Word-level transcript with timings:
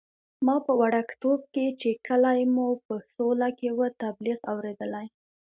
ما 0.45 0.55
په 0.65 0.73
وړکتوب 0.81 1.39
کې 1.53 1.65
چې 1.81 1.89
کلی 2.07 2.41
مو 2.53 2.67
په 2.85 2.95
سوله 3.13 3.49
کې 3.57 3.69
وو، 3.77 3.87
تبلیغ 4.01 4.39
اورېدلی. 4.51 5.07